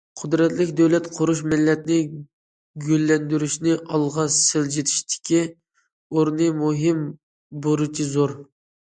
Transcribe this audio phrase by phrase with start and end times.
[0.19, 1.97] قۇدرەتلىك دۆلەت قۇرۇش، مىللەتنى
[2.85, 5.41] گۈللەندۈرۈشنى ئالغا سىلجىتىشتىكى
[6.15, 7.05] ئورنى مۇھىم،
[7.67, 8.35] بۇرچى زور.